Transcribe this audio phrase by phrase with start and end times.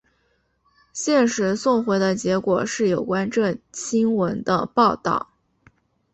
[0.91, 5.29] 现时送回的结果是有关这新闻的报道。